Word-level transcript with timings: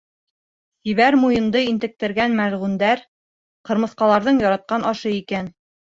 Сибәр 0.87 1.17
Муйынды 1.23 1.61
интектергән 1.73 2.33
мәлғүндәр 2.39 3.07
ҡырмыҫҡаларҙың 3.71 4.45
яратҡан 4.47 4.89
ашы 4.95 5.13
икән. 5.19 5.53